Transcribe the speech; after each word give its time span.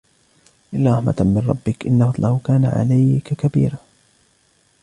إِلَّا 0.73 0.91
رَحْمَةً 0.97 1.15
مِنْ 1.19 1.45
رَبِّكَ 1.49 1.87
إِنَّ 1.87 2.11
فَضْلَهُ 2.11 2.41
كَانَ 2.45 2.65
عَلَيْكَ 2.65 3.33
كَبِيرًا 3.33 3.77